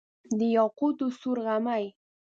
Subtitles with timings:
[0.37, 1.85] د یاقوتو سور غمی،